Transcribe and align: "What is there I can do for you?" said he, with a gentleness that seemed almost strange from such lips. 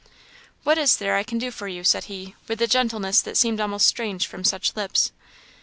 "What 0.63 0.79
is 0.79 0.97
there 0.97 1.15
I 1.15 1.21
can 1.21 1.37
do 1.37 1.51
for 1.51 1.67
you?" 1.67 1.83
said 1.83 2.05
he, 2.05 2.33
with 2.47 2.59
a 2.59 2.65
gentleness 2.65 3.21
that 3.21 3.37
seemed 3.37 3.61
almost 3.61 3.85
strange 3.85 4.25
from 4.25 4.43
such 4.43 4.75
lips. 4.75 5.11